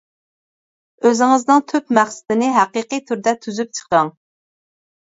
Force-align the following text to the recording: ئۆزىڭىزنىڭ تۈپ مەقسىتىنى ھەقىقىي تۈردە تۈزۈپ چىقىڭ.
ئۆزىڭىزنىڭ 1.09 1.61
تۈپ 1.73 1.95
مەقسىتىنى 1.99 2.51
ھەقىقىي 2.57 3.07
تۈردە 3.11 3.39
تۈزۈپ 3.45 3.73
چىقىڭ. 3.83 4.15